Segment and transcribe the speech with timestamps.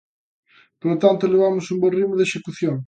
[0.79, 2.75] Polo tanto, levamos un bo ritmo de execución.